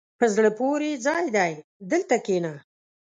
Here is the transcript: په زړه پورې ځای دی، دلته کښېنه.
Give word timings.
په 0.19 0.25
زړه 0.35 0.49
پورې 0.59 0.89
ځای 1.07 1.25
دی، 1.35 1.53
دلته 1.91 2.15
کښېنه. 2.25 2.53